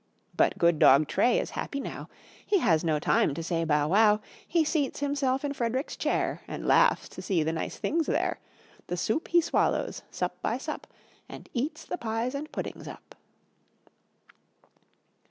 But 0.35 0.57
good 0.57 0.79
dog 0.79 1.07
Tray 1.07 1.37
is 1.39 1.51
happy 1.51 1.79
now; 1.79 2.09
He 2.43 2.57
has 2.57 2.83
no 2.83 2.97
time 2.97 3.35
to 3.35 3.43
say 3.43 3.63
"Bow 3.65 3.87
wow!" 3.87 4.19
He 4.47 4.63
seats 4.65 4.99
himself 4.99 5.45
in 5.45 5.53
Frederick's 5.53 5.95
chair 5.95 6.41
And 6.47 6.65
laughs 6.65 7.07
to 7.09 7.21
see 7.21 7.43
the 7.43 7.53
nice 7.53 7.77
things 7.77 8.07
there: 8.07 8.39
The 8.87 8.97
soup 8.97 9.27
he 9.27 9.41
swallows, 9.41 10.01
sup 10.09 10.41
by 10.41 10.57
sup 10.57 10.87
And 11.29 11.47
eats 11.53 11.85
the 11.85 11.99
pies 11.99 12.33
and 12.33 12.51
puddings 12.51 12.87
up. 12.87 13.13